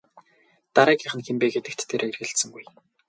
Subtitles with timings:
[0.75, 2.63] Дараагийнх нь хэн бэ гэдэгт тэр эргэлзсэнгүй.